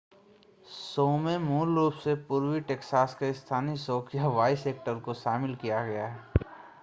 [0.67, 5.85] show में मूल रूप से पूर्वी टैक्सास के स्थानीय शौकिया वॉइस एक्टर्स को शामिल किया
[5.85, 6.19] गया है